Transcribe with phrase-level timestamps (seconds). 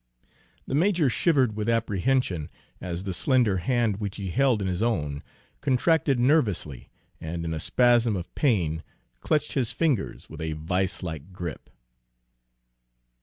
[0.65, 2.49] The major shivered with apprehension
[2.81, 5.21] as the slender hand which he held in his own
[5.61, 6.89] contracted nervously
[7.19, 8.81] and in a spasm of pain
[9.19, 11.69] clutched his fingers with a viselike grip.